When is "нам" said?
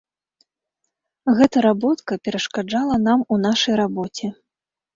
3.07-3.19